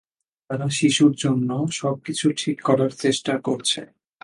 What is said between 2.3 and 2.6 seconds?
ঠিক